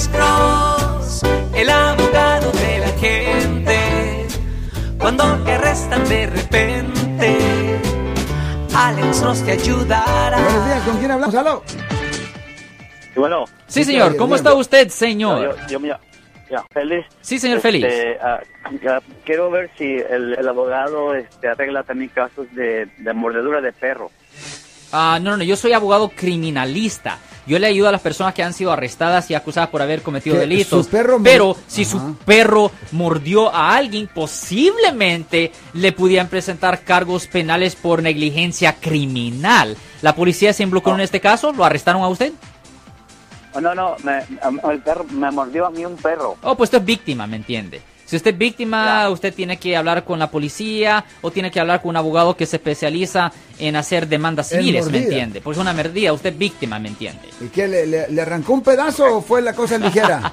[0.00, 1.22] Alex Cross,
[1.54, 4.26] el abogado de la gente.
[4.98, 7.38] Cuando te arrestan de repente,
[8.74, 10.40] Alex Cross te ayudará.
[10.40, 11.34] Buenos días, ¿con quién hablamos?
[11.34, 11.62] ¡Aló!
[11.68, 14.16] Sí, bueno, Sí, señor.
[14.16, 15.54] ¿Cómo está usted, señor?
[15.60, 16.00] yo, yo me llamo-
[16.50, 17.06] ya, Félix.
[17.20, 17.94] Sí, señor Este, Félix.
[18.22, 18.40] ah,
[18.82, 23.72] ya, quiero ver si el, el abogado este, arregla también casos de, de mordedura de
[23.74, 24.10] perro.
[24.92, 27.18] Ah, no, no, yo soy abogado criminalista.
[27.50, 30.36] Yo le ayudo a las personas que han sido arrestadas y acusadas por haber cometido
[30.36, 30.84] Que delitos.
[30.86, 31.90] su perro mor- pero si Ajá.
[31.90, 39.76] su perro mordió a alguien, posiblemente le pudieran presentar cargos penales por negligencia criminal.
[40.00, 41.52] ¿La policía se involucró en este caso?
[41.52, 42.32] ¿Lo arrestaron a usted?
[43.52, 44.20] Oh, no, no, me,
[44.72, 46.36] el perro, me mordió a mí un perro.
[46.44, 47.82] Oh, pues usted es víctima, ¿me entiende?
[48.10, 51.80] Si usted es víctima, usted tiene que hablar con la policía o tiene que hablar
[51.80, 55.40] con un abogado que se especializa en hacer demandas civiles, ¿me entiende?
[55.40, 57.28] Pues una merdida, usted es víctima, ¿me entiende?
[57.40, 60.32] ¿Y qué, le, le- le arrancó un pedazo o fue la cosa ligera?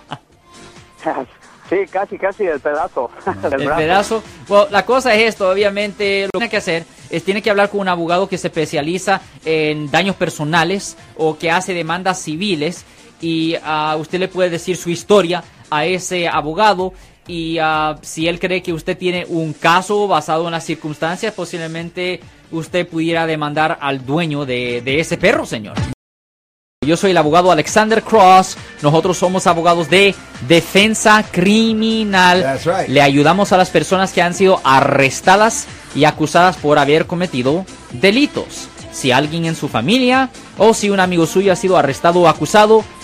[1.70, 3.12] sí, casi, casi el pedazo.
[3.44, 3.78] el brazo.
[3.78, 4.24] pedazo.
[4.48, 7.70] Bueno, la cosa es esto, obviamente, lo que tiene que hacer es tiene que hablar
[7.70, 12.86] con un abogado que se especializa en daños personales o que hace demandas civiles
[13.22, 16.94] y ah, usted le puede decir su historia a ese abogado
[17.28, 22.22] y ah, si él cree que usted tiene un caso basado en las circunstancias, posiblemente
[22.52, 25.76] usted pudiera demandar al dueño de, de ese perro, señor.
[26.86, 28.56] Yo soy el abogado Alexander Cross.
[28.82, 30.16] Nosotros somos abogados de
[30.48, 32.42] defensa criminal.
[32.42, 32.88] That's right.
[32.88, 38.70] Le ayudamos a las personas que han sido arrestadas y acusadas por haber cometido delitos.
[38.94, 42.86] Si alguien en su familia o si un amigo suyo ha sido arrestado o acusado,